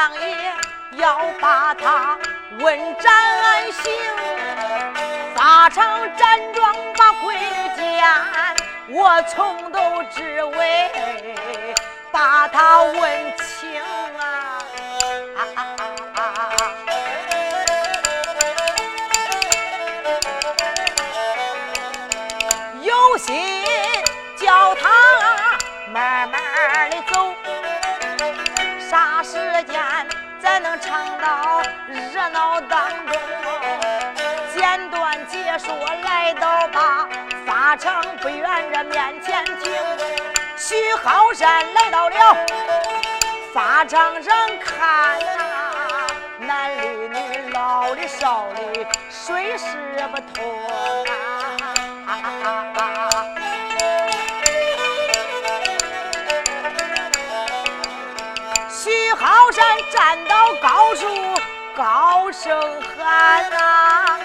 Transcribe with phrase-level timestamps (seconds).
[0.00, 0.52] 相爷
[0.92, 2.16] 要把他
[2.58, 3.12] 问斩
[3.70, 3.92] 刑，
[5.36, 8.02] 法场站桩把闺女见，
[8.88, 10.90] 我从头至尾
[12.10, 13.34] 把他问
[32.20, 33.18] 热闹当中？
[34.54, 37.08] 简短解说来到吧
[37.46, 39.72] 法场不远这面前停，
[40.54, 42.36] 徐浩山来到了
[43.54, 46.06] 法场上看呐，
[46.40, 49.66] 男的女老的少的谁是
[50.12, 50.44] 不同
[51.06, 51.10] 啊？
[58.68, 61.06] 徐浩山站到高处，
[61.80, 64.20] 高声喊呐、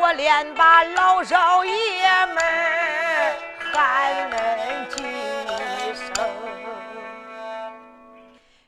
[0.00, 3.36] 我连把老少爷们儿
[3.70, 5.02] 喊恁几
[5.94, 6.14] 声。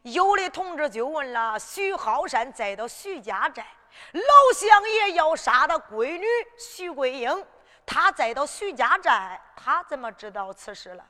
[0.03, 3.65] 有的同志就问了：徐浩山栽到徐家寨，
[4.13, 4.21] 老
[4.55, 6.27] 乡爷要杀他闺女
[6.59, 7.47] 徐桂英，
[7.87, 11.03] 他栽到徐家寨，他怎么知道此事了？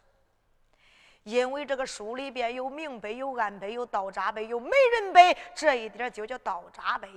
[1.26, 7.10] 因为这个书里边有明碑、有暗碑、有道札碑、有美人碑，这一点就叫道札碑。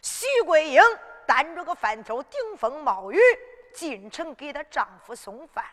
[0.00, 0.80] 徐桂英
[1.26, 3.18] 担着个饭条，顶风冒雨
[3.74, 5.64] 进城给她丈夫送饭。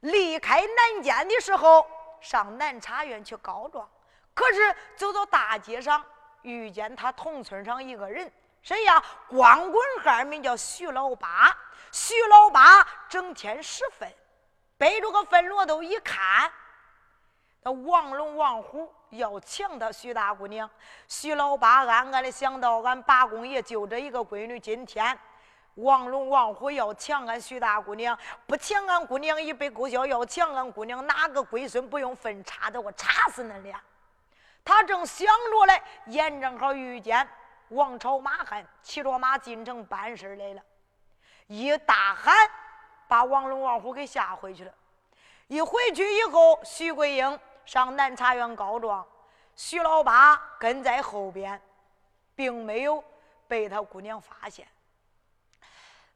[0.00, 1.86] 离开南监的时候，
[2.20, 3.88] 上南茶园去告状。
[4.34, 6.04] 可是走到大街上，
[6.42, 8.30] 遇见他同村上一个人，
[8.60, 9.02] 谁呀？
[9.26, 11.56] 光棍汉名叫徐老八。
[11.90, 14.06] 徐老八整天拾粪，
[14.78, 16.50] 背着个粪骡头一看，
[17.62, 20.70] 那王龙王虎要抢他徐大姑娘。
[21.08, 25.18] 徐老八暗暗的想到：俺八公爷就这一个闺女，今天
[25.74, 28.16] 王龙王虎要抢俺徐大姑娘，
[28.46, 32.80] 不抢俺姑娘一杯勾销，要抢俺姑娘，哪个龟孙不用粪插的？
[32.80, 33.82] 我叉死恁俩！
[34.64, 37.28] 他正想着嘞，眼正好遇见
[37.70, 40.62] 王朝马汉骑着马进城办事来了，
[41.48, 42.34] 一大喊，
[43.08, 44.72] 把王龙王虎给吓回去了。
[45.48, 49.04] 一回去以后，徐桂英上南茶园告状，
[49.56, 51.60] 徐老八跟在后边，
[52.36, 53.02] 并没有
[53.48, 54.68] 被他姑娘发现。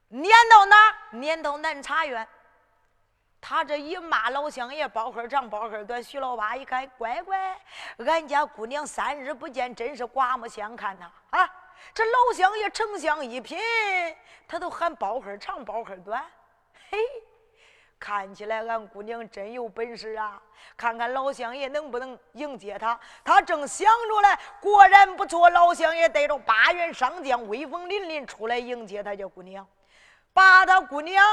[0.09, 0.95] 撵到哪儿？
[1.13, 2.29] 撵到南茶园。
[3.41, 7.61] 他这一骂老乡爷包黑长包黑短，徐老八一看，乖乖，
[8.06, 11.11] 俺家姑娘三日不见，真是刮目相看呐！
[11.31, 11.50] 啊，
[11.93, 13.59] 这老乡爷丞相一品，
[14.47, 16.25] 他都喊包黑长包黑短，
[16.93, 16.99] 嘿，
[17.99, 20.41] 看起来俺姑娘真有本事啊！
[20.77, 22.99] 看看老乡爷能不能迎接她。
[23.25, 29.67] 他正想着嘞，果然不错，老乡爷带着八员上将，威风凛凛出来迎接他家姑娘，
[30.33, 31.25] 把他姑娘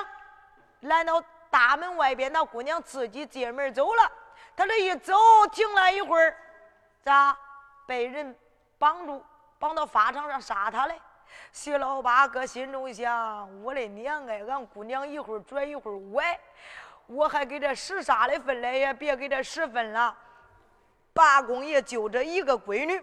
[0.80, 1.24] 拦到。
[1.52, 4.12] 大门外边，那姑娘自己进门走了。
[4.56, 5.16] 她这一走，
[5.52, 6.38] 停了一会儿，
[7.04, 7.36] 咋
[7.88, 8.38] 被人
[8.78, 9.26] 绑住，
[9.58, 11.02] 绑到法场上杀她嘞？
[11.52, 16.40] 徐老八搁心中想：我的娘哎，俺姑娘一会儿拽一会儿歪，
[17.08, 20.16] 我还给这使啥的分来也别给这十分了。
[21.14, 23.02] 八公爷就这一个闺女，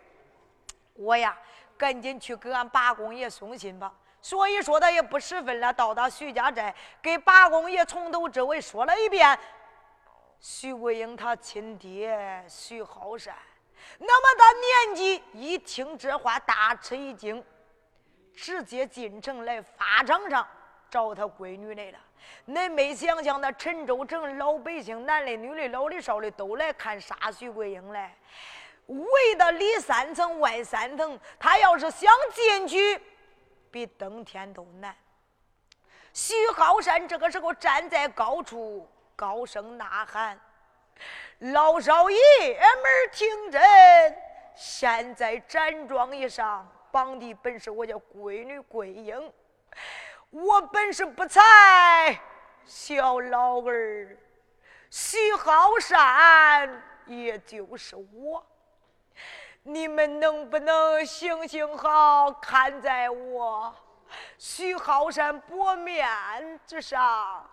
[0.94, 1.36] 我呀，
[1.76, 3.92] 赶紧去给俺八公爷送信吧。
[4.22, 9.38] 所以说他也不十分了，到达徐家寨，给八公爷从头至尾说了一遍。
[10.40, 13.34] 徐桂英他亲爹徐浩山，
[13.98, 14.44] 那么大
[14.88, 17.42] 年纪一听这话大吃一惊，
[18.36, 20.46] 直接进城来法场上
[20.90, 21.98] 找他闺女来了。
[22.46, 28.14] 恁没想想，那陈州城老百姓，男的女的老的少的都来看杀徐桂英来，
[28.86, 33.00] 围的里三层外三层，他要是想进去。
[33.70, 34.94] 比登天都难。
[36.12, 40.38] 徐浩山这个时候站在高处，高声呐喊
[41.52, 42.18] ：“老少爷
[42.58, 43.62] 们听真！
[44.54, 49.32] 现在展状一上，绑的本是我家闺女桂英。
[50.30, 52.20] 我本是不才，
[52.64, 54.16] 小老儿
[54.90, 58.44] 徐浩山，也就是我。
[59.62, 63.74] 你们能不能行行好，看在我
[64.38, 66.08] 徐浩山薄面
[66.66, 67.48] 之上，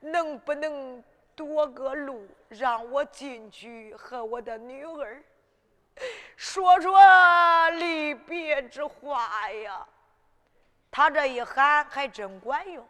[0.00, 1.02] 能不能
[1.34, 5.22] 多个路，让我进去和我的女儿
[6.36, 9.86] 说说离别之话呀？
[10.90, 12.86] 他这一喊还真管用，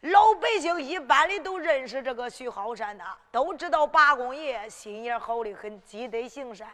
[0.00, 6.68] 老百姓一般的都认识这个徐浩山呐，都知道八公爷心眼好的很，积德行善。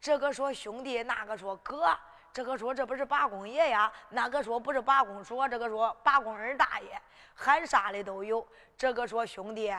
[0.00, 1.96] 这个说兄弟，那个说哥，
[2.32, 7.00] 这个说这不是八公爷呀，那个说不是八公说，这个说八公二大爷，
[7.34, 8.46] 喊啥的都有。
[8.76, 9.74] 这个说兄弟，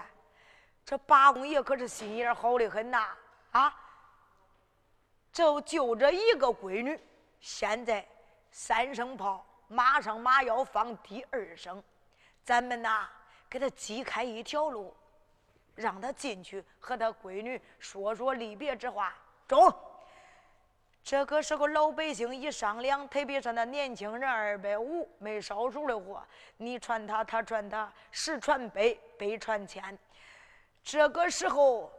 [0.86, 3.08] 这八公爷可是心眼好的很呐
[3.52, 3.74] 啊！
[5.32, 7.00] 就就这一个闺女，
[7.40, 8.06] 现在
[8.52, 11.82] 三声炮，马上马要放第二声，
[12.44, 13.08] 咱们呐
[13.50, 14.96] 给他挤开一条路，
[15.76, 19.16] 让他进去和他闺女说说离别之话，
[19.48, 19.74] 中。
[21.02, 26.22] 这个时候，老百姓一商量，特别是那年轻人二百五没烧熟的货，
[26.58, 29.98] 你传他，他传他，十传百，百传千。
[30.84, 31.92] 这个时候，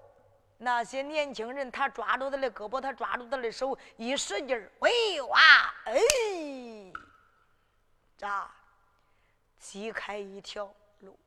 [0.62, 5.40] 那些年轻人他抓住他的胳膊，他抓住他的手，一使劲儿，喂哇，
[5.86, 5.98] 哎，
[8.18, 8.50] 咋？
[9.58, 11.18] 挤开一条路。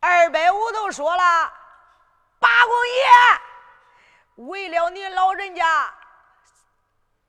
[0.00, 1.52] 二百五都说了，
[2.38, 5.94] 八公爷，为了你老人家。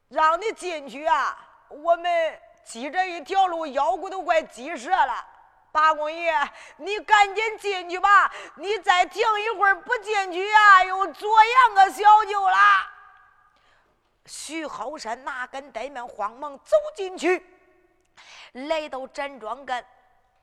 [0.10, 1.36] 让你进去啊！
[1.70, 5.26] 我们挤这一条路，腰骨都快挤折了。
[5.74, 6.32] 八公爷，
[6.78, 8.32] 你赶紧进去吧！
[8.58, 12.90] 你再停一会儿不进去啊，又左阳个小舅啦。
[14.28, 17.44] 徐好山哪敢怠慢，慌忙走进去，
[18.54, 19.84] 来到站桩杆，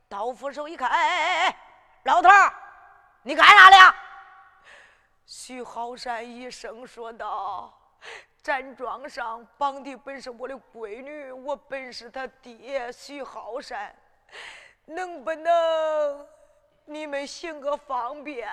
[0.09, 1.57] 刀斧手一看，哎哎哎哎，
[2.03, 2.53] 老头儿，
[3.23, 3.95] 你干啥的？
[5.25, 7.73] 徐好山一声说道。
[8.43, 13.95] 站桩上绑的本是我的闺女，我本是他爹徐好山，
[14.95, 16.27] 能不能
[16.85, 18.49] 你们行个方便，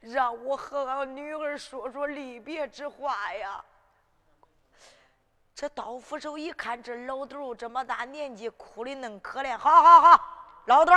[0.00, 3.64] 让我和俺女儿说说离别之话呀？
[5.54, 10.20] 这刀斧手一看这老头这么大年纪，哭的恁可怜，好好好，
[10.66, 10.92] 老头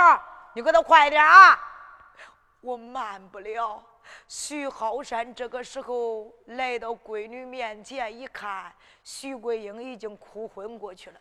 [0.52, 1.58] 你给他快点啊，
[2.60, 3.82] 我慢不了。
[4.26, 11.20] 徐浩山这个时候来到闺女面前，一看，徐桂英已经哭昏过去了，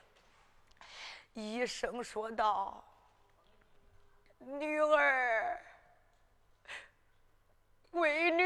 [1.33, 2.83] 医生说道
[4.39, 5.59] ：“女儿，
[7.91, 8.43] 闺女，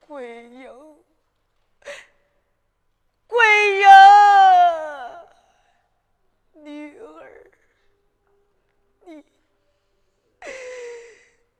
[0.00, 1.04] 桂英，
[3.26, 3.86] 桂英，
[6.52, 7.50] 女儿，
[9.00, 9.24] 你。”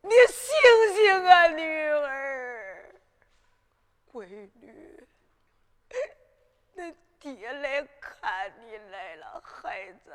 [0.03, 0.55] 你醒
[0.95, 2.95] 醒啊，女儿，
[4.13, 4.27] 闺
[4.61, 5.09] 女，
[6.77, 10.15] 恁爹来看你来了，孩子。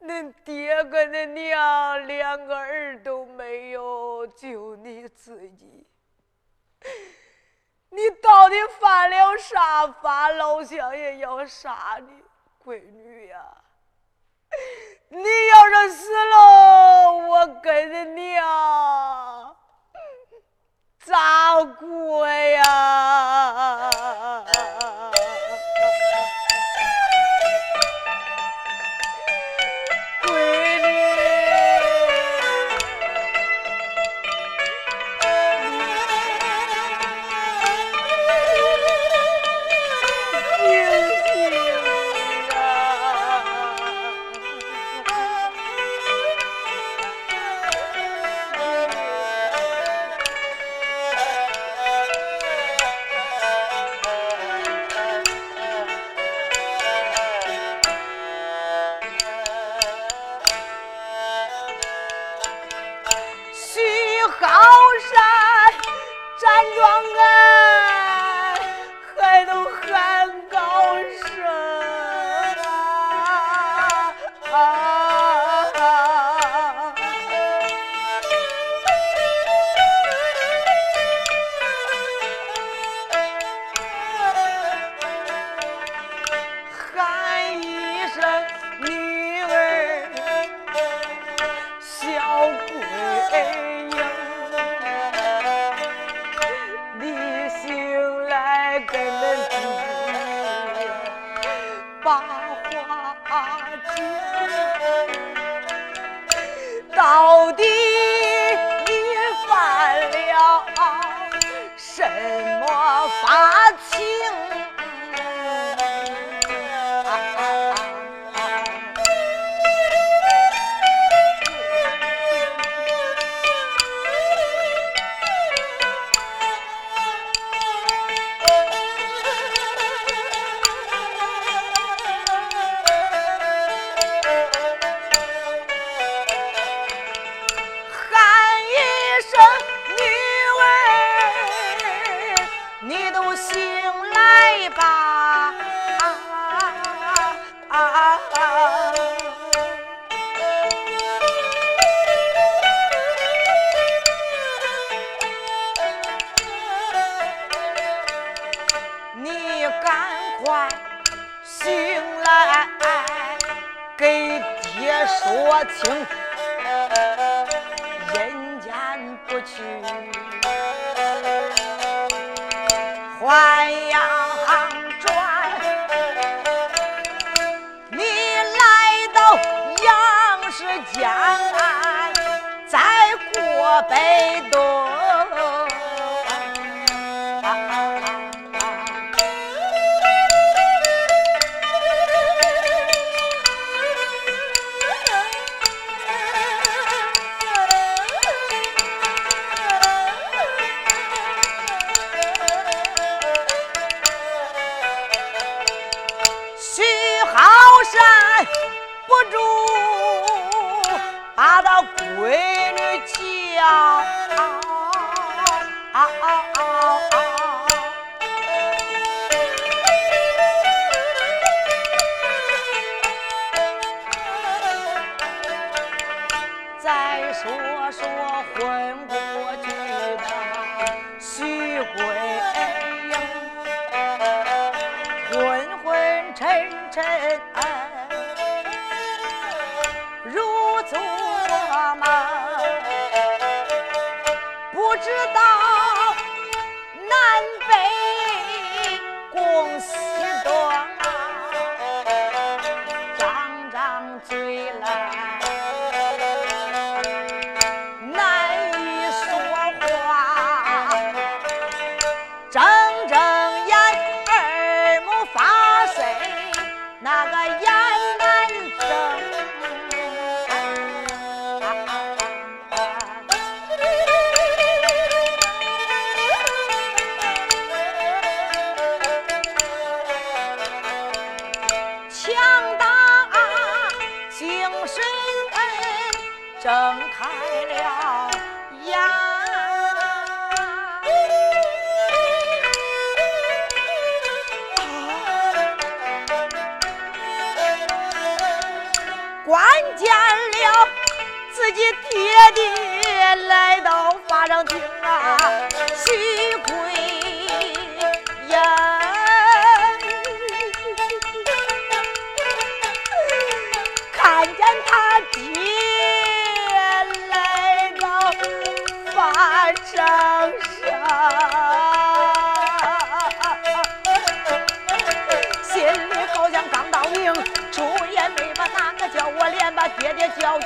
[0.00, 5.86] 恁爹跟恁娘两个儿都没有，就你自己。
[7.90, 10.28] 你到底犯了啥法？
[10.28, 12.22] 老乡爷要杀你，
[12.64, 13.44] 闺女呀！
[15.08, 19.56] 你要是死了，我跟恁娘，
[21.00, 22.64] 咋过呀？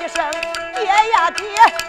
[0.02, 0.21] 一声
[0.75, 1.47] ：“爹呀爹，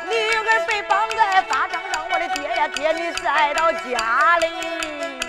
[0.08, 5.20] 女儿被绑在法场上，我的爹呀爹，你再到家里。”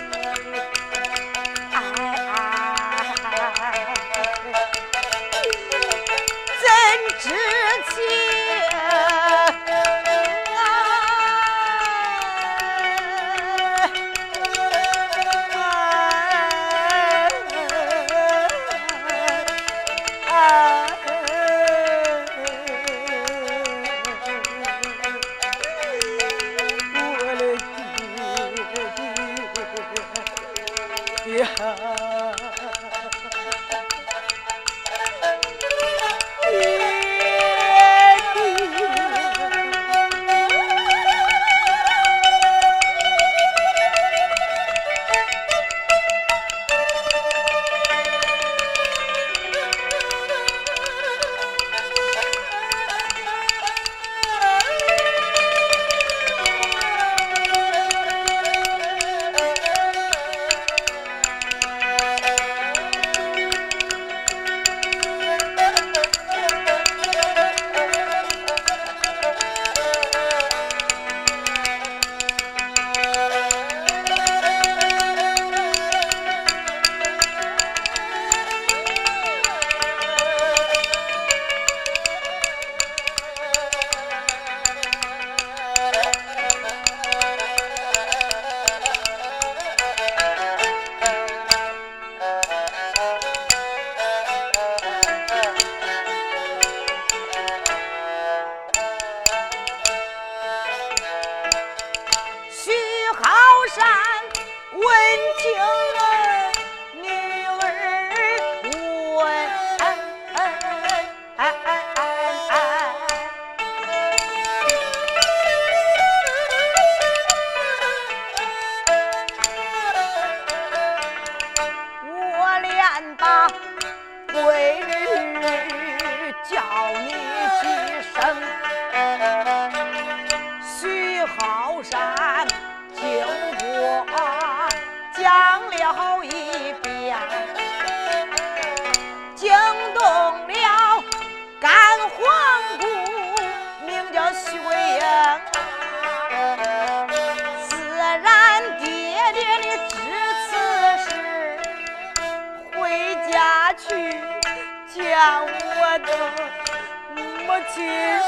[157.45, 157.75] 母亲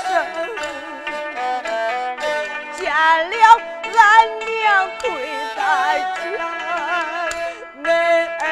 [0.04, 0.06] 生。
[2.76, 3.36] 见了
[3.98, 4.00] 俺
[4.40, 4.46] 娘
[5.02, 5.06] 对
[5.56, 5.60] 大
[5.98, 6.38] 家，
[7.84, 7.86] 恁
[8.40, 8.44] 二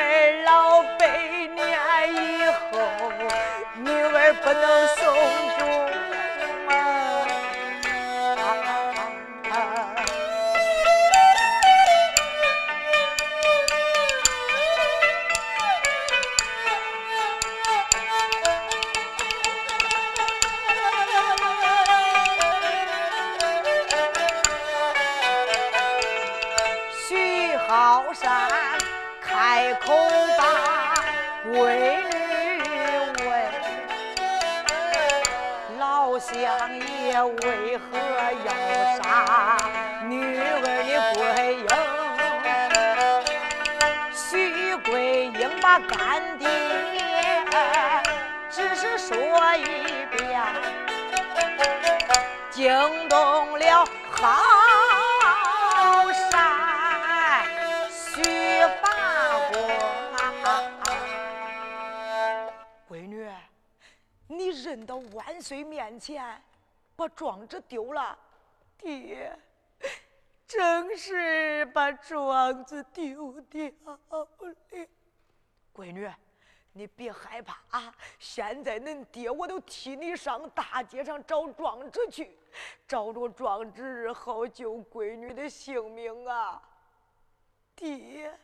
[0.45, 0.49] 老
[0.97, 1.01] 百
[1.53, 1.57] 年
[2.13, 2.15] 以
[2.49, 2.73] 后，
[3.75, 4.63] 女儿不能
[4.95, 4.97] 送
[5.57, 5.61] 终。
[37.27, 37.97] 为何
[38.45, 38.49] 要
[39.01, 39.57] 杀
[40.03, 40.67] 女儿的
[41.13, 41.67] 桂英？
[44.13, 46.47] 徐桂英把干爹
[48.49, 49.15] 只是说
[49.57, 49.65] 一
[50.15, 50.41] 遍，
[52.51, 54.41] 惊动了好
[56.31, 57.43] 山
[57.89, 58.21] 徐
[58.81, 58.85] 八
[59.51, 59.53] 公。
[62.89, 63.29] 闺女，
[64.27, 66.23] 你认到万岁面前。
[66.95, 68.17] 把庄子丢了，
[68.77, 69.37] 爹，
[70.47, 73.71] 正是把庄子丢掉
[74.09, 74.27] 了。
[75.73, 76.09] 闺女，
[76.71, 77.93] 你别害怕啊！
[78.17, 82.37] 现在恁爹我都替你上大街上找庄子去，
[82.87, 86.61] 找着庄子好救闺女的性命啊！
[87.75, 88.39] 爹，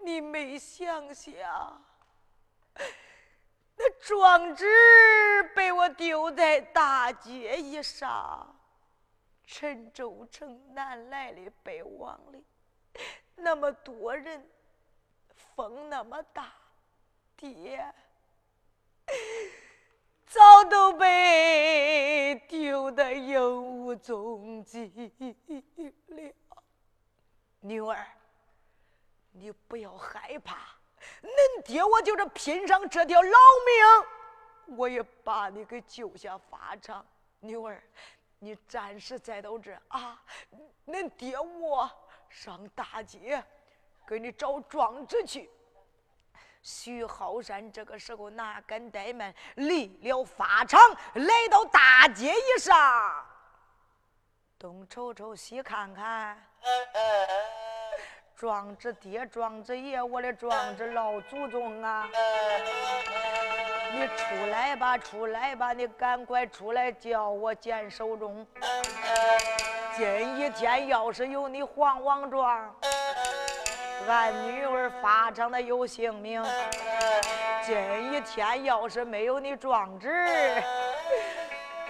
[0.00, 1.82] 你没想想？
[3.76, 4.64] 那状纸
[5.54, 8.54] 被我丢在大街一上，
[9.44, 12.38] 陈州城南来的北往的，
[13.34, 14.48] 那么多人，
[15.56, 16.52] 风那么大，
[17.36, 17.84] 爹
[20.26, 25.12] 早都被丢得影无踪迹
[26.06, 26.32] 了。
[27.60, 28.06] 女儿，
[29.32, 30.76] 你不要害怕。
[31.22, 37.04] 恁爹，我就是拼上这条老命，我也把你给救下法场。
[37.40, 37.82] 女儿，
[38.38, 40.20] 你暂时在到这啊。
[40.86, 41.90] 恁爹我
[42.28, 43.42] 上大街
[44.06, 45.48] 给你找状子去。
[46.62, 50.80] 徐浩山这个时候哪敢怠慢，离了法场，
[51.14, 53.26] 来到大街一上，
[54.58, 56.48] 东瞅瞅，西看看。
[58.42, 62.08] 壮子爹，壮子爷，我的壮子老祖宗啊！
[63.92, 68.44] 你出来吧，出来吧，你赶快出来叫我见手中。
[69.96, 72.68] 今一天要是有你黄王庄，
[74.08, 76.42] 俺女儿发长的有性命；
[77.64, 80.08] 今一天要是没有你壮子，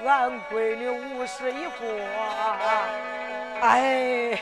[0.04, 1.88] 俺闺女无事一过。
[3.62, 4.38] 哎。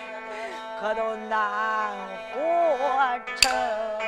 [0.80, 1.94] 可都难
[2.32, 2.40] 活
[3.36, 3.99] 成。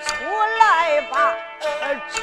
[0.00, 0.24] 出
[0.58, 1.34] 来吧，
[2.12, 2.20] 出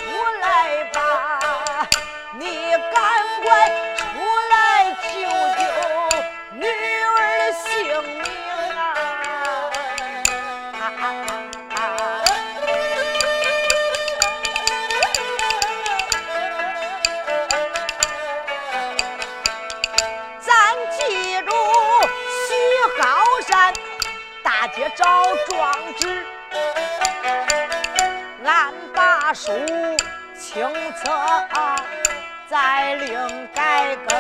[32.54, 34.16] 再另改更。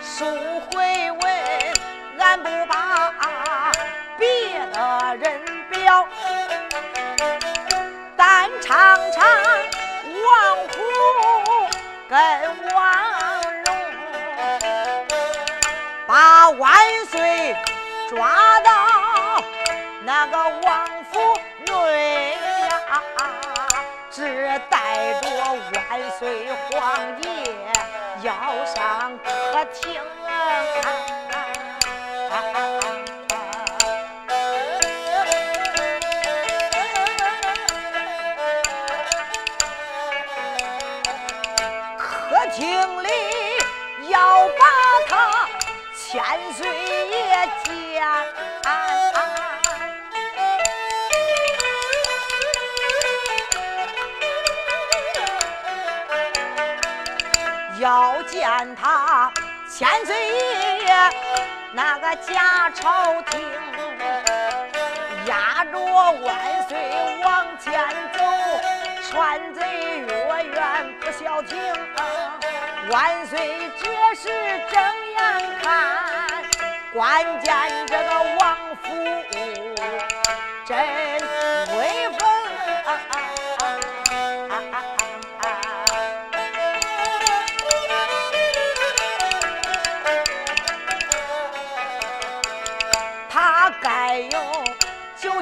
[0.00, 1.22] 书回文，
[2.20, 3.10] 俺不把
[4.16, 6.06] 别的人表，
[8.16, 9.26] 但常常
[10.22, 10.74] 王虎
[12.08, 12.16] 跟
[12.72, 12.82] 王
[13.64, 13.74] 龙
[16.06, 16.78] 把万
[17.10, 17.56] 岁。
[18.08, 18.70] 抓到
[20.04, 21.72] 那个王府内
[22.68, 23.02] 呀，
[24.12, 24.22] 只
[24.70, 24.83] 带着万
[26.18, 27.28] 岁皇爷
[28.22, 30.00] 要上客厅。
[59.76, 60.14] 千岁
[60.84, 60.94] 爷
[61.72, 63.40] 那个假朝廷，
[65.26, 66.78] 压着万岁
[67.24, 67.72] 往前
[68.12, 68.22] 走，
[69.10, 71.58] 川贼越远不消停。
[72.88, 74.28] 万岁这时
[74.70, 74.80] 睁
[75.18, 75.66] 眼看。
[76.92, 77.52] 关键
[77.88, 78.86] 这个王府
[80.64, 80.78] 真
[81.76, 82.23] 威风，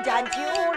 [0.03, 0.72] 九间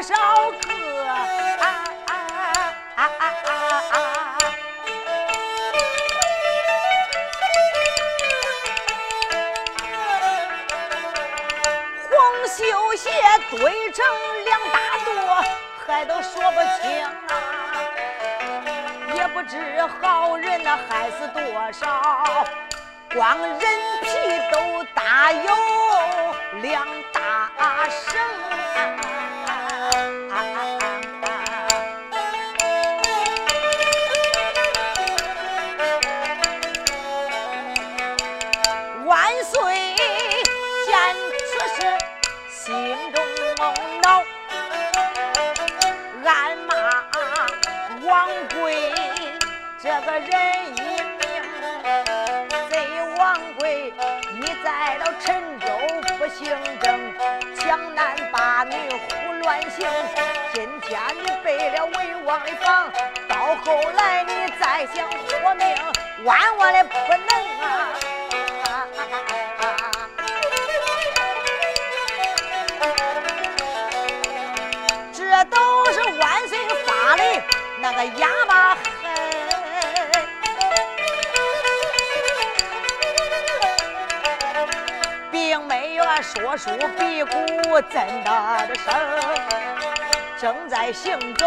[0.00, 0.70] 多少个。
[12.52, 13.10] 绣鞋
[13.50, 14.04] 堆成
[14.44, 15.44] 两大垛，
[15.86, 17.82] 还都说不清啊！
[19.14, 19.56] 也不知
[20.00, 22.34] 好人那害死多少，
[23.14, 23.60] 光人
[24.02, 24.08] 皮
[24.52, 25.54] 都大有
[26.60, 29.09] 两大绳。
[54.90, 55.68] 来到陈州
[56.18, 56.50] 不行
[56.82, 57.14] 正，
[57.54, 59.88] 强男霸女胡乱行。
[60.52, 62.90] 今天你背了魏王的房，
[63.28, 65.64] 到后来你再想活命，
[66.24, 67.88] 万万的不能啊！
[75.12, 77.22] 这都是万岁发的
[77.78, 78.76] 那个哑巴。
[86.52, 88.92] 我叔鼻骨震的的声，
[90.36, 91.46] 正在行走，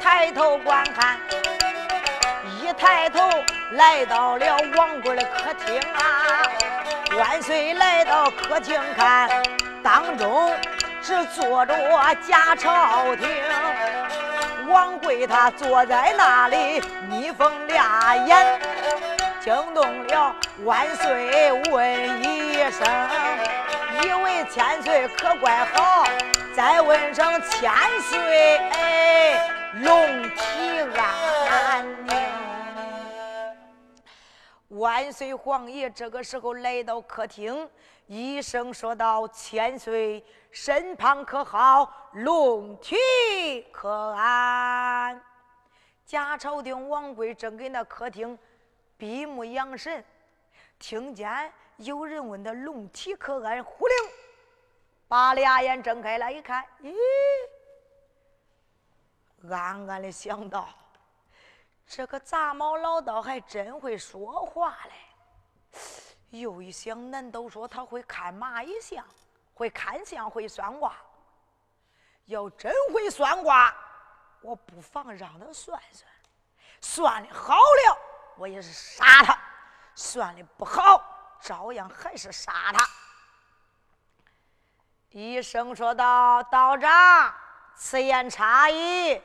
[0.00, 1.18] 抬头观看，
[2.44, 3.28] 一抬头
[3.72, 6.46] 来到了王贵的客厅啊！
[7.18, 9.28] 万岁来到客厅看，
[9.82, 10.54] 当中
[11.02, 11.74] 是坐着
[12.24, 13.28] 假朝廷，
[14.68, 18.60] 王贵他坐在那里眯缝俩眼。
[19.40, 22.84] 惊动了万岁，问一声，
[24.02, 26.04] 以为千岁可怪好。
[26.54, 29.38] 再问生千岁
[29.82, 30.44] 龙体
[30.98, 32.16] 安宁。
[34.68, 37.68] 万岁皇爷这个时候来到客厅，
[38.06, 41.90] 一声说道：“千岁身旁可好？
[42.12, 42.96] 龙体
[43.70, 45.20] 可安？”
[46.04, 48.38] 贾朝廷王贵正给那客厅
[48.96, 50.04] 闭目养神，
[50.78, 53.96] 听见有人问他龙体可安，忽灵
[55.08, 56.94] 把俩眼睁开了，一看，咦，
[59.50, 60.68] 暗暗的想到。
[61.86, 65.80] 这个杂毛老道还真会说话嘞！
[66.30, 69.04] 又一想，难道说他会看蚂蚁相，
[69.54, 70.96] 会看相，会算卦？
[72.24, 73.72] 要真会算卦，
[74.40, 76.10] 我不妨让他算算。
[76.80, 77.98] 算的好了，
[78.36, 79.38] 我也是杀他；
[79.96, 81.02] 算的不好，
[81.40, 82.86] 照样还是杀他。
[85.08, 87.34] 医生说道：“道长，
[87.74, 89.20] 此言差矣。”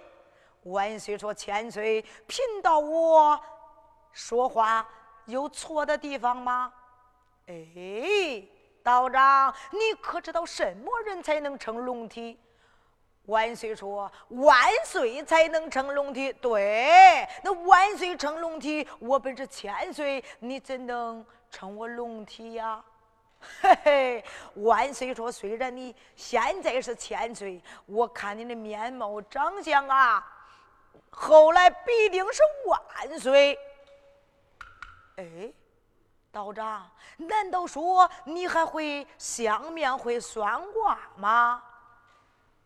[0.63, 3.37] 万岁说：“千岁，贫道我
[4.13, 4.87] 说话
[5.25, 6.71] 有错的地方吗？”
[7.47, 8.47] 哎，
[8.81, 12.39] 道长，你可知道什么人才能成龙体？
[13.31, 14.53] 万岁说：“万
[14.85, 22.83] 岁才能成龙体。”对，那万岁成龙体，我本是千岁，你怎能称我龙体呀？
[23.61, 30.23] 嘿嘿，万岁说：“虽然你现在是千岁，我看你的面貌长相啊。”
[31.09, 33.57] 后来必定是万岁。
[35.15, 35.51] 哎，
[36.31, 41.63] 道长，难道说你还会相面、会算卦吗？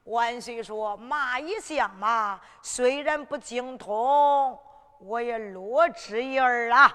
[0.06, 4.58] 万岁说：“马一相嘛，虽然不精通，
[5.00, 6.92] 我也略知一二啊。”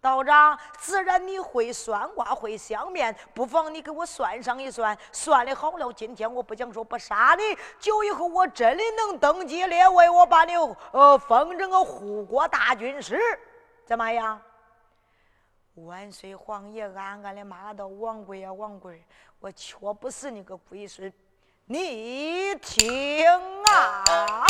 [0.00, 4.96] 道长，自然你会算卦，会相面，不妨你给我算上一算。
[5.10, 7.42] 算的好了，今天我不讲说不杀你，
[7.80, 10.54] 就以后我真的能登基列位，我把你
[10.92, 13.18] 呃封成个护国大军师，
[13.84, 14.40] 怎么样？
[15.74, 19.04] 万岁皇爷暗暗的骂道：“王贵呀，王贵，
[19.40, 21.12] 我确不是你个龟孙，
[21.70, 22.88] 你听
[23.66, 24.46] 啊！”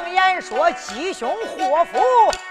[0.00, 1.98] 常言说吉凶祸福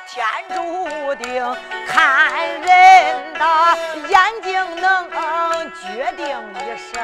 [0.06, 1.58] 天注定，
[1.88, 3.78] 看人的
[4.10, 5.10] 眼睛能
[5.72, 7.02] 决定一生。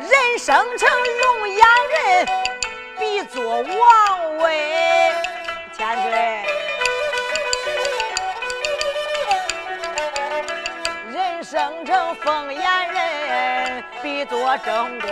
[0.00, 1.60] 人生成龙眼
[1.92, 2.26] 人。
[2.98, 5.12] 必做王位，
[5.76, 6.47] 千岁。
[11.50, 15.10] 生成凤眼人，比做正宫；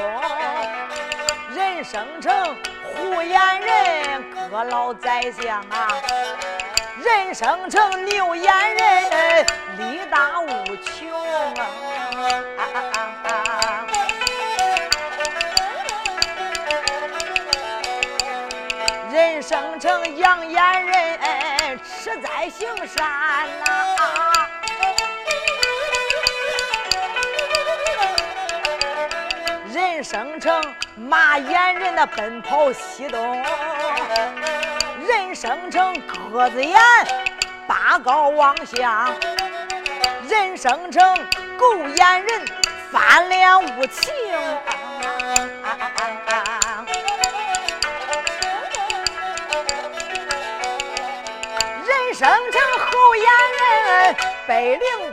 [1.55, 5.89] 人生成虎眼人，阁老宰相啊；
[7.03, 9.47] 人生成牛眼人，
[9.79, 11.11] 力大无穷
[11.57, 11.67] 啊。
[19.11, 24.36] 人生成羊眼人，实在行善呐；
[29.97, 30.63] 人生成
[30.95, 33.43] 马眼人，那奔跑西东；
[35.09, 35.99] 人生成
[36.31, 36.79] 鸽子眼，
[37.67, 39.11] 八高望下；
[40.29, 41.17] 人生成
[41.57, 42.45] 狗眼人，
[42.93, 44.13] 翻脸无情。
[51.87, 55.06] 人生成猴眼人，背灵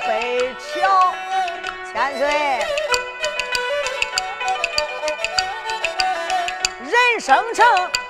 [7.26, 7.66] 生成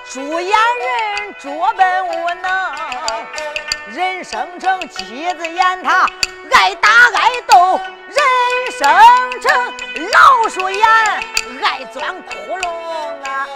[0.10, 2.74] 猪眼人，拙笨无能；
[3.94, 6.10] 人生成鸡子眼，他
[6.52, 8.18] 爱打爱斗；人
[8.72, 8.90] 生
[9.40, 9.72] 成
[10.12, 10.84] 老鼠眼，
[11.62, 12.68] 爱钻窟窿
[13.24, 13.48] 啊！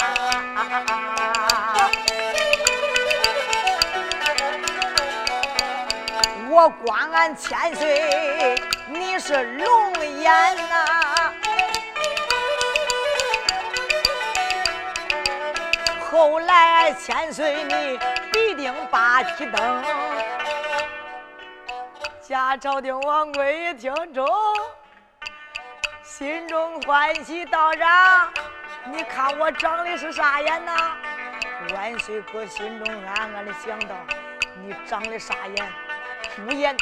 [6.51, 11.06] 我光俺千岁，你是龙眼呐！
[16.17, 17.99] 后来千岁你
[18.31, 19.83] 必定把提登。
[22.19, 24.27] 家朝廷王贵一听中，
[26.01, 28.33] 心中欢喜道长，
[28.85, 30.97] 你看我长的是啥眼呐？
[31.75, 33.93] 万岁哥心中暗暗的想到，
[34.65, 35.71] 你长的啥眼？
[36.35, 36.75] 猪眼。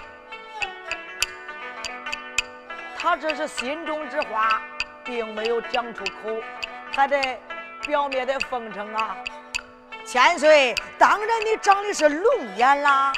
[2.98, 4.62] 他这是心中之话，
[5.04, 6.41] 并没有讲出口，
[6.93, 7.38] 还得
[7.86, 9.17] 表面的奉承啊。
[10.06, 13.12] 千岁，当然你长的是龙眼啦。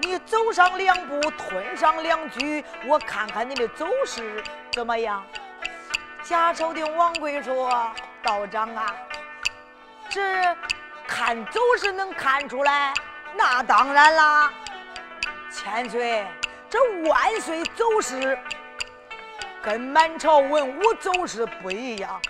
[0.00, 4.42] 你走上两步，吞上两句，我看看你的走势
[4.72, 5.24] 怎么样？
[6.22, 7.90] 贾朝的王贵说
[8.22, 8.94] ：“道长啊，
[10.08, 10.20] 这
[11.06, 12.92] 看走势能看出来？
[13.36, 14.52] 那当然啦。
[15.50, 16.26] 千岁，
[16.68, 18.38] 这万岁走势
[19.62, 22.20] 跟满朝文武走势不一样。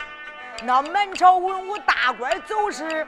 [0.63, 3.07] 那满朝文武大官走势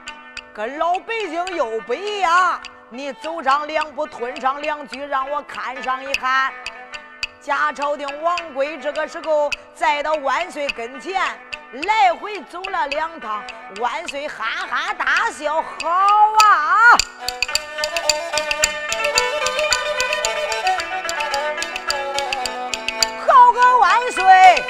[0.52, 6.50] 跟老百姓又不一样。”你走上两步，吞上两句，让我看上一看。
[7.38, 11.20] 假朝廷王贵这个时候再到万岁跟前，
[11.86, 13.44] 来回走了两趟。
[13.78, 16.96] 万岁哈哈大笑：“好啊，
[23.26, 24.64] 好个万岁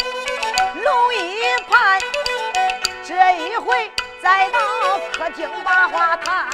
[3.18, 3.90] 这一回
[4.22, 4.60] 再到
[5.12, 6.48] 客厅把话谈。”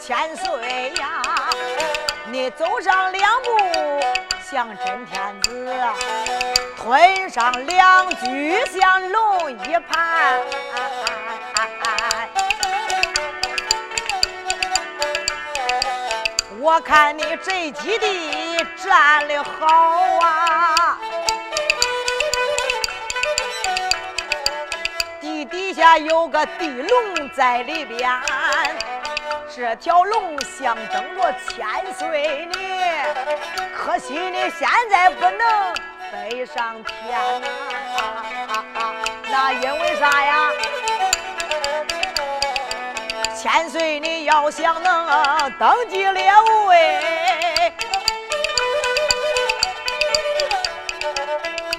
[0.00, 1.22] 千岁呀，
[2.30, 4.00] 你走上两步
[4.50, 5.76] 像真天子，
[6.74, 10.40] 吞上两句像龙一盘。
[16.60, 19.66] 我看你这基地站的好
[20.22, 20.74] 啊，
[25.78, 28.10] 下有个地龙在里边。
[29.54, 32.56] 这条龙象征着千岁你，
[33.76, 35.74] 可惜你现在不能
[36.10, 37.46] 飞上天呐！
[39.30, 40.50] 那因为啥呀？
[43.36, 45.08] 千岁你要想能
[45.60, 46.32] 登基列
[46.66, 46.98] 位，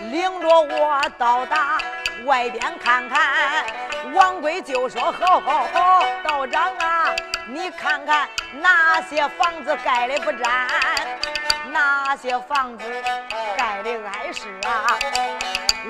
[0.09, 1.79] 领着我到达
[2.23, 3.65] 外边看看。
[4.13, 7.15] 王贵就说：好好好，道长啊！
[7.47, 10.67] 你看看哪些房子盖的不沾，
[11.71, 12.83] 哪些房子
[13.57, 14.97] 盖的碍事啊！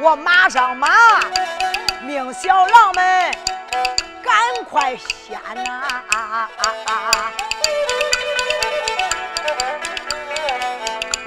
[0.02, 0.90] 我马上马
[2.02, 3.36] 命小郎们
[4.24, 6.50] 赶快掀呐！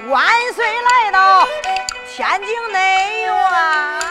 [0.09, 1.47] 万岁来到
[2.07, 4.02] 天津内院。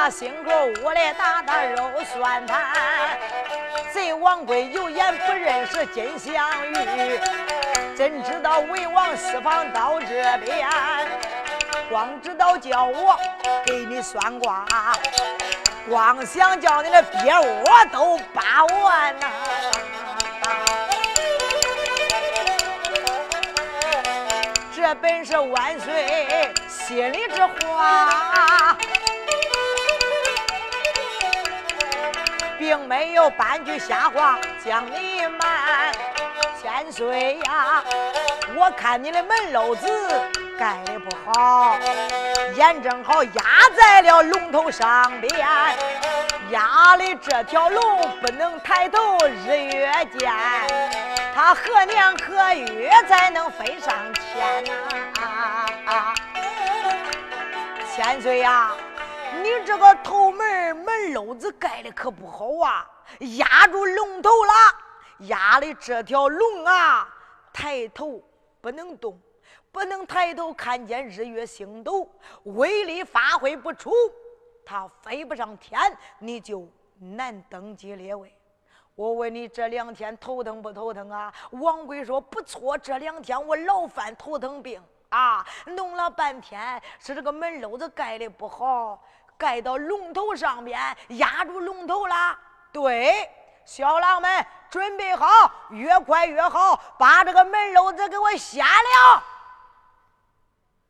[0.00, 3.18] 他心口屋里打打肉酸摊，
[3.92, 7.20] 贼王贵有眼不认识金镶玉，
[7.96, 10.68] 怎知道魏王私访到这边？
[11.90, 13.18] 光知道叫我
[13.66, 14.64] 给你算卦，
[15.88, 19.26] 光想叫你的鳖窝都扒完呐！
[24.76, 28.78] 这本是万岁心里之话。
[32.58, 35.92] 并没有半句瞎话将你瞒，
[36.60, 37.84] 千岁呀！
[38.56, 39.88] 我看你的门楼子
[40.58, 41.76] 盖的不好，
[42.54, 43.32] 眼正好压
[43.76, 45.46] 在了龙头上边，
[46.50, 48.98] 压的这条龙不能抬头
[49.46, 50.32] 日月见，
[51.34, 56.14] 它何年何月才能飞上天呐？
[57.94, 58.72] 千岁呀！
[59.48, 62.88] 你这个头门门篓子盖的可不好啊，
[63.38, 64.52] 压住龙头了，
[65.20, 67.08] 压的这条龙啊，
[67.50, 68.22] 抬头
[68.60, 69.18] 不能动，
[69.72, 72.06] 不能抬头看见日月星斗，
[72.44, 73.90] 威力发挥不出，
[74.66, 75.80] 它飞不上天，
[76.18, 76.68] 你就
[76.98, 78.34] 难登基列位。
[78.94, 81.32] 我问你这两天头疼不头疼啊？
[81.52, 89.02] 王贵说不错，这两天我老犯头疼病啊，弄了半天是这个门篓子盖的不好。
[89.38, 90.78] 盖到龙头上边，
[91.10, 92.38] 压住龙头了。
[92.72, 93.30] 对，
[93.64, 95.26] 小郎们准备好，
[95.70, 99.22] 越快越好，把这个门楼子给我掀了。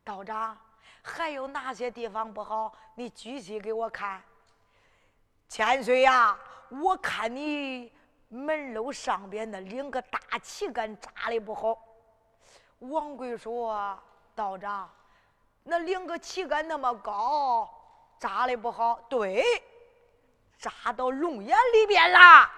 [0.03, 0.57] 道长，
[1.03, 2.73] 还有哪些地方不好？
[2.95, 4.21] 你具体给我看。
[5.47, 6.37] 千岁呀，
[6.69, 7.93] 我看你
[8.27, 11.77] 门楼上边那两个大旗杆扎的不好。
[12.79, 13.97] 王贵说
[14.35, 14.89] ：“道长，
[15.63, 17.69] 那两个旗杆那么高，
[18.19, 18.99] 扎的不好。
[19.09, 19.43] 对，
[20.57, 22.49] 扎到龙眼里边了。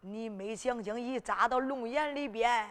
[0.00, 2.68] 你没想想，一扎到龙眼里边，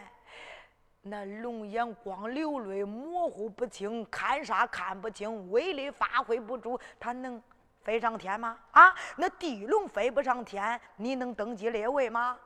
[1.00, 7.42] 那龙眼光流泪，模糊不清，看啥看不清，威力发挥不住，他能
[7.82, 8.58] 飞上天吗？
[8.72, 12.38] 啊，那地龙飞不上天，你能登基列位吗？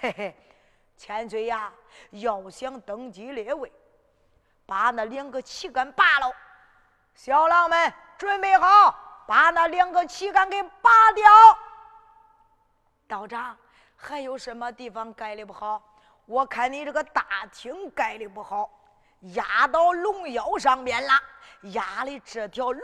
[0.00, 0.36] 嘿嘿。”
[0.96, 1.72] 千岁呀，
[2.10, 3.72] 要想登基列位，
[4.64, 6.32] 把那两个旗杆拔了。
[7.16, 8.94] 小郎们准备好，
[9.26, 11.24] 把那两个旗杆给拔掉。
[13.06, 13.56] 道长，
[13.96, 15.82] 还有什么地方盖的不好？
[16.26, 18.70] 我看你这个大厅盖的不好，
[19.34, 21.12] 压到龙腰上面了，
[21.72, 22.82] 压的这条龙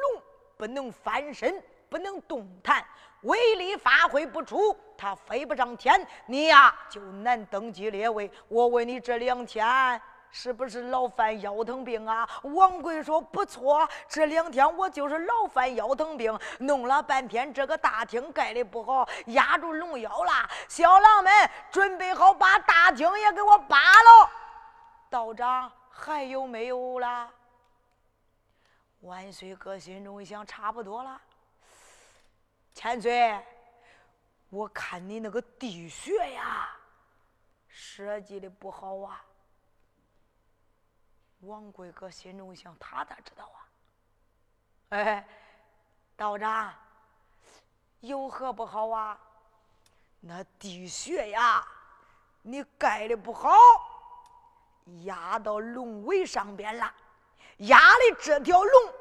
[0.58, 2.84] 不能翻身，不能动弹。
[3.22, 8.30] 威力发挥不出，它飞不上天，你呀就难登基列位。
[8.48, 10.00] 我问你这两天
[10.32, 12.28] 是不是老犯腰疼病啊？
[12.42, 20.48] 王贵说不错，这两天我就是老犯腰疼病，弄了半天这个大厅盖的不好，压住龙腰了。
[20.68, 24.30] 小郎们准备好，把大厅也给我扒了。
[25.08, 27.28] 道长还有没有啦？
[29.00, 31.20] 万岁哥心中一想，差不多了。
[32.72, 33.36] 千岁，
[34.48, 36.68] 我看你那个地穴呀，
[37.66, 39.24] 设计的不好啊。
[41.40, 43.58] 王贵哥心中想，他咋知道啊？
[44.90, 45.26] 哎，
[46.16, 46.72] 道长，
[48.00, 49.18] 有何不好啊？
[50.20, 51.66] 那地穴呀，
[52.42, 53.50] 你盖的不好，
[55.04, 56.92] 压到龙尾上边了，
[57.58, 58.94] 压的这条龙，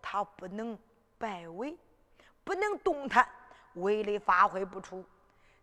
[0.00, 0.78] 它不能
[1.18, 1.76] 摆尾。
[2.44, 3.28] 不能动弹，
[3.74, 5.04] 威力发挥不出。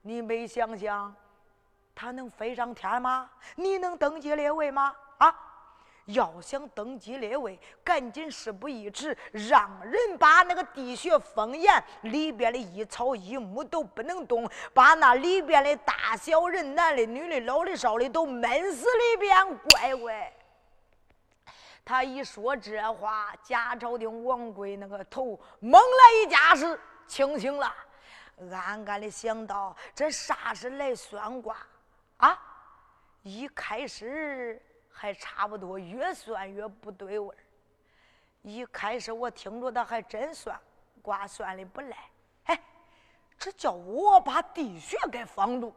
[0.02, 1.14] 你没想想，
[1.94, 3.30] 他能飞上天吗？
[3.56, 4.96] 你能登基列位吗？
[5.18, 5.49] 啊！
[6.14, 19.58] 要想登基列位，赶紧事不宜迟，让人把那个地穴封严，里边的一草一木都不能动，把那里边的大小人、男的、女的、老的、少的都闷死里边。
[19.72, 20.34] 乖乖！
[21.86, 27.74] 他一说这话，贾朝廷王贵那个头猛来一架势，清醒了，
[28.52, 31.58] 暗暗的想到：这啥是来算卦
[32.18, 32.40] 啊？
[33.24, 34.62] 一开始
[35.02, 37.38] 还差不多，越算越不对味儿。
[38.42, 40.60] 一开始我听着他还真算
[41.02, 41.98] 卦算的不赖，
[42.44, 42.62] 哎，
[43.38, 45.74] 这叫我把地穴给封住，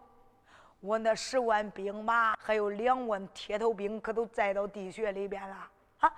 [0.81, 5.71] 我那十万兵马还有两万铁头兵可都栽到地穴里边了
[6.01, 6.13] 啊。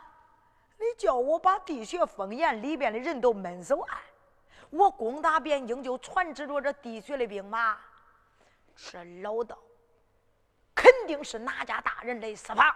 [0.79, 3.87] 你叫我把地穴封严，里边的人都闷死完，
[4.71, 7.77] 我攻打汴京就传旨着这地穴的兵马。
[8.75, 9.59] 这老道
[10.75, 12.75] 肯定是哪家大人来私访，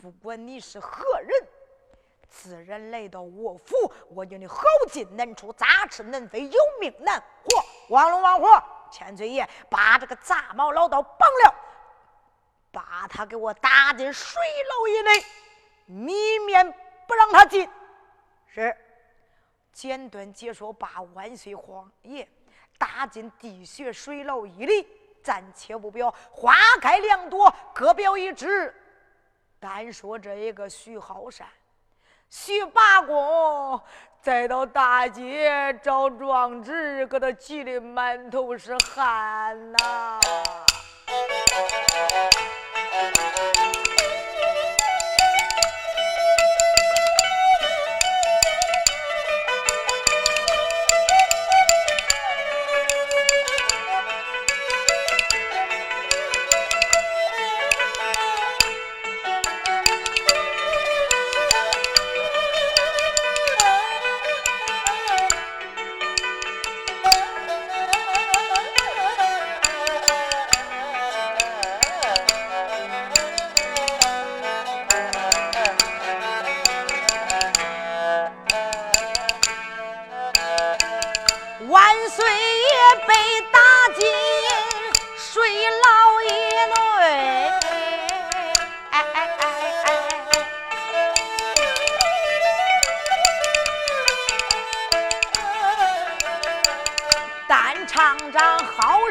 [0.00, 1.48] 不管你是何人，
[2.28, 7.62] 自然来到我府，我叫你好进难出，杂吃难飞，有命难活。
[7.90, 8.46] 王龙王虎，
[8.90, 11.54] 千岁爷把这个杂毛老道绑了，
[12.72, 15.24] 把他给我打进水牢以内，
[15.86, 16.74] 米面。
[17.06, 17.68] 不让他进，
[18.46, 18.76] 是
[19.72, 20.72] 简短解说。
[20.72, 22.28] 把万岁皇爷
[22.78, 24.86] 打进地穴水牢以里，
[25.20, 26.14] 暂且不表。
[26.30, 28.72] 花开两朵，各表一枝。
[29.60, 31.46] 单说这一个徐浩山、
[32.30, 33.78] 徐八公，
[34.22, 40.20] 再到大街找壮志，给他急的满头是汗呐。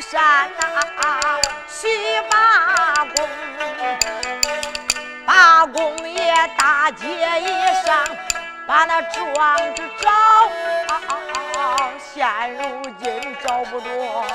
[0.02, 1.88] 山呐西
[2.30, 3.28] 八公
[5.26, 7.06] 八公也大街
[7.42, 8.06] 一上
[8.66, 10.10] 把那庄子找
[11.98, 14.26] 现如今找不着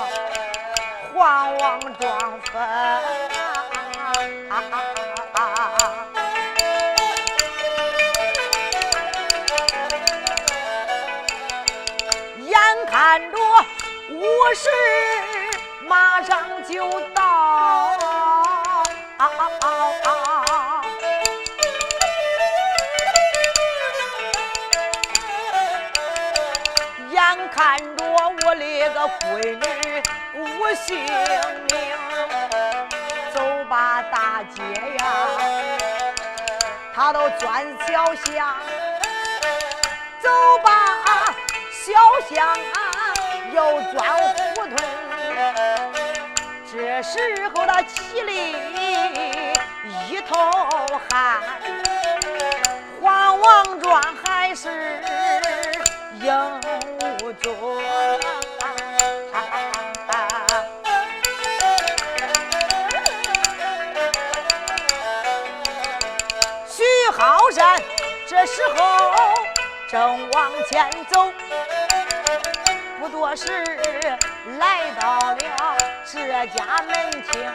[1.14, 2.62] 黄王庄坟
[12.38, 13.38] 眼看着
[14.10, 15.33] 五十
[15.94, 17.92] 马上就到。
[27.10, 30.02] 眼看着我那个闺女
[30.34, 31.72] 无性命，
[33.32, 33.38] 走
[33.68, 34.62] 吧大街
[34.98, 35.04] 呀，
[36.92, 38.56] 他都钻小巷，
[40.20, 40.28] 走
[40.58, 40.96] 吧
[41.70, 41.92] 小
[42.34, 42.76] 巷啊，
[43.52, 44.43] 又钻。
[46.86, 47.18] 这时
[47.54, 48.54] 候他气里
[50.06, 50.36] 一头
[51.08, 51.40] 汗，
[53.00, 55.00] 黄王庄还是
[56.20, 56.60] 应。
[66.68, 66.82] 徐
[67.16, 67.82] 浩山
[68.28, 69.32] 这时候
[69.90, 71.32] 正往前走，
[73.04, 73.62] 不多时
[74.58, 75.36] 来到了
[76.06, 77.52] 这家门厅，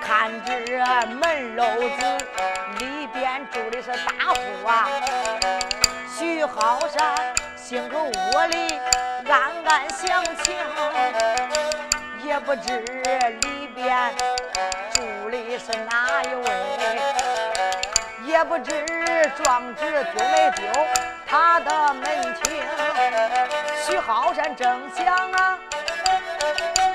[0.00, 0.50] 看这
[1.14, 2.26] 门楼子
[2.80, 4.88] 里边住的是大户啊，
[6.18, 7.14] 徐浩山。
[7.56, 8.10] 进个屋
[8.50, 8.78] 里
[9.30, 10.54] 暗暗想情，
[12.24, 14.12] 也不知里边
[14.92, 16.44] 住的是哪一位，
[18.26, 18.84] 也不知
[19.42, 20.66] 壮志丢没丢
[21.34, 22.04] 他的门
[22.44, 22.62] 庭。
[23.84, 25.58] 徐浩山正想啊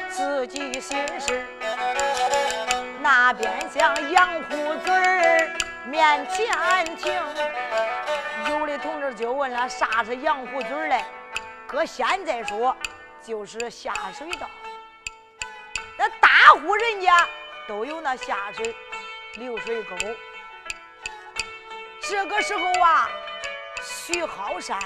[0.10, 1.46] 自己心事，
[3.02, 5.52] 那边向杨虎嘴儿
[5.88, 7.14] 面前听。
[8.50, 11.04] 有的同志就问了：“啥是羊胡嘴嘞？”
[11.68, 12.74] 搁现在说，
[13.22, 14.48] 就是下水道。
[15.98, 16.30] 那大
[16.62, 17.28] 户人家
[17.68, 18.74] 都有那下水
[19.34, 19.98] 流水沟。
[22.00, 23.10] 这个时候啊，
[23.90, 24.80] 徐浩山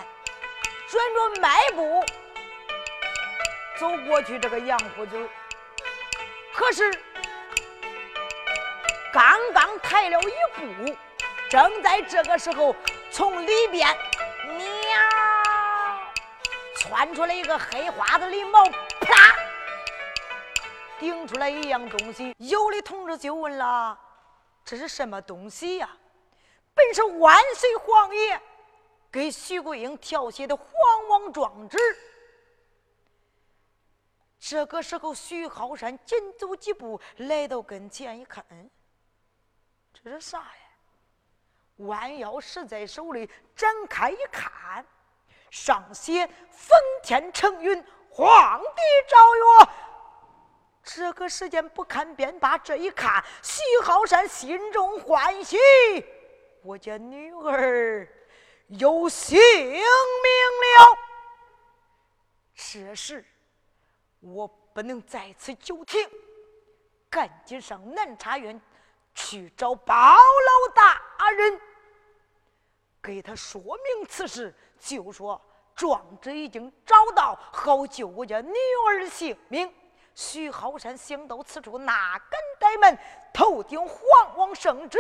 [0.88, 2.06] 转着迈步
[3.78, 5.30] 走过去这个羊胡子
[6.54, 6.92] 可是
[9.12, 10.96] 刚刚抬了一步，
[11.50, 12.76] 正在这个时候。
[13.12, 13.88] 从里边，
[14.58, 14.66] 喵，
[16.76, 18.66] 窜出来一个黑花子狸猫，
[19.02, 19.36] 啪，
[20.98, 22.36] 顶出来一样东西。
[22.40, 23.96] 有的同志就问了
[24.66, 25.88] ：“这是什么东西呀？”
[26.74, 28.42] 本是万岁皇爷
[29.14, 30.68] 给徐桂英调写的皇
[31.08, 31.78] 王状纸。
[34.40, 38.68] 这个时候，徐浩山紧走几步来到跟前，一看，嗯，
[39.94, 40.48] 这是啥呀？
[41.78, 44.84] 弯腰拾在手里，展开一看，
[45.52, 49.70] 上写“奉天承运，皇帝诏曰”。
[50.84, 55.58] 这个时间不看便罢，这一看，徐浩山心中欢喜，
[56.64, 58.08] 我家女儿
[58.68, 60.98] 有性命了。
[62.56, 63.24] 这时
[64.20, 66.10] 我不能在此久停，
[67.10, 68.60] 赶紧上南茶园
[69.14, 71.62] 去找包老大人。
[73.02, 75.40] 给他说明此事，就说
[75.76, 78.54] 壮志已经找到，好救我家女
[78.88, 79.72] 儿性命。
[80.16, 82.98] 徐浩山想到此处，哪敢怠慢，
[83.34, 84.98] 头顶皇王圣旨，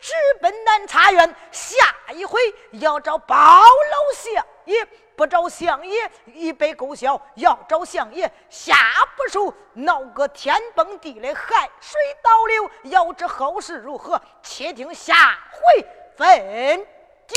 [0.00, 1.34] 直奔南茶园。
[1.52, 1.74] 下
[2.12, 2.40] 一回
[2.72, 4.86] 要找包老相爷，
[5.16, 8.74] 不找相爷一杯勾销；要找相爷下
[9.16, 12.70] 不手，闹个天崩地裂，海水倒流。
[12.84, 15.86] 要知后事如何，且听下回
[16.16, 16.86] 分。
[17.26, 17.36] 解。